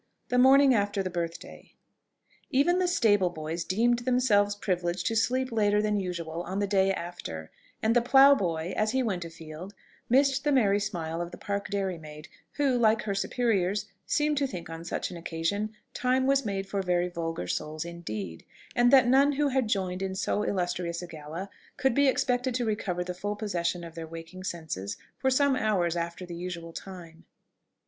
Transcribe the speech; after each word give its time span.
THE 0.29 0.39
MORNING 0.39 0.73
AFTER 0.73 1.03
THE 1.03 1.11
BIRTHDAY. 1.11 1.73
Even 2.49 2.79
the 2.79 2.87
stable 2.87 3.29
boys 3.29 3.63
deemed 3.63 3.99
themselves 3.99 4.55
privileged 4.55 5.05
to 5.05 5.15
sleep 5.15 5.51
later 5.51 5.79
than 5.79 5.99
usual 5.99 6.41
on 6.41 6.57
the 6.57 6.65
day 6.65 6.91
after; 6.91 7.51
and 7.83 7.95
the 7.95 8.01
ploughboy, 8.01 8.73
as 8.73 8.93
he 8.93 9.03
went 9.03 9.25
afield, 9.25 9.75
missed 10.09 10.43
the 10.43 10.51
merry 10.51 10.79
smile 10.79 11.21
of 11.21 11.29
the 11.29 11.37
park 11.37 11.69
dairy 11.69 11.99
maid, 11.99 12.29
who, 12.53 12.75
like 12.79 13.03
her 13.03 13.13
superiors, 13.13 13.85
seemed 14.07 14.37
to 14.39 14.47
think 14.47 14.71
on 14.71 14.83
such 14.83 15.11
an 15.11 15.17
occasion 15.17 15.75
time 15.93 16.25
was 16.25 16.45
made 16.47 16.67
for 16.67 16.81
very 16.81 17.07
vulgar 17.07 17.45
souls 17.45 17.85
indeed, 17.85 18.43
and 18.75 18.91
that 18.91 19.07
none 19.07 19.33
who 19.33 19.49
had 19.49 19.67
joined 19.69 20.01
in 20.01 20.15
so 20.15 20.41
illustrious 20.43 21.03
a 21.03 21.07
gala, 21.07 21.47
could 21.77 21.93
be 21.93 22.07
expected 22.07 22.55
to 22.55 22.65
recover 22.65 23.03
the 23.03 23.13
full 23.13 23.35
possession 23.35 23.83
of 23.83 23.93
their 23.93 24.07
waking 24.07 24.43
senses 24.43 24.97
for 25.19 25.29
some 25.29 25.55
hours 25.55 25.95
after 25.95 26.25
the 26.25 26.33
usual 26.35 26.73
time. 26.73 27.25